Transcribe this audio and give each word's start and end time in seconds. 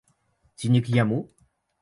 Ці 0.61 0.71
не 0.77 0.81
к 0.87 0.97
яму? 0.97 1.21